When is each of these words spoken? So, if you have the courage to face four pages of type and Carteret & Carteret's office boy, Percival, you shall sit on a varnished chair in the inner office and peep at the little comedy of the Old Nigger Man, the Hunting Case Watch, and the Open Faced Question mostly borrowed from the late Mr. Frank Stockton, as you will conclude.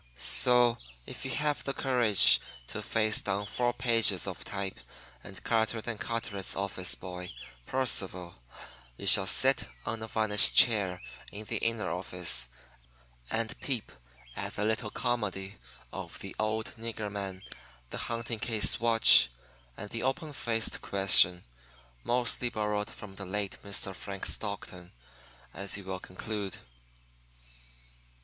So, 0.17 0.79
if 1.05 1.25
you 1.25 1.31
have 1.35 1.63
the 1.63 1.73
courage 1.75 2.41
to 2.69 2.81
face 2.81 3.19
four 3.21 3.71
pages 3.71 4.25
of 4.25 4.43
type 4.43 4.79
and 5.23 5.43
Carteret 5.43 5.85
& 5.99 5.99
Carteret's 5.99 6.55
office 6.55 6.95
boy, 6.95 7.31
Percival, 7.67 8.33
you 8.97 9.05
shall 9.05 9.27
sit 9.27 9.65
on 9.85 10.01
a 10.01 10.07
varnished 10.07 10.55
chair 10.55 11.03
in 11.31 11.45
the 11.45 11.57
inner 11.57 11.91
office 11.91 12.49
and 13.29 13.55
peep 13.61 13.91
at 14.35 14.55
the 14.55 14.65
little 14.65 14.89
comedy 14.89 15.59
of 15.93 16.17
the 16.17 16.35
Old 16.39 16.73
Nigger 16.79 17.11
Man, 17.11 17.43
the 17.91 17.99
Hunting 17.99 18.39
Case 18.39 18.79
Watch, 18.79 19.29
and 19.77 19.91
the 19.91 20.01
Open 20.01 20.33
Faced 20.33 20.81
Question 20.81 21.43
mostly 22.03 22.49
borrowed 22.49 22.89
from 22.89 23.17
the 23.17 23.25
late 23.27 23.59
Mr. 23.63 23.93
Frank 23.93 24.25
Stockton, 24.25 24.93
as 25.53 25.77
you 25.77 25.83
will 25.83 25.99
conclude. 25.99 26.57